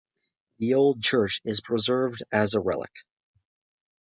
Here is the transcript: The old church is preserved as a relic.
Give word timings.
The 0.57 0.73
old 0.73 1.03
church 1.03 1.41
is 1.45 1.61
preserved 1.61 2.23
as 2.31 2.55
a 2.55 2.59
relic. 2.59 2.89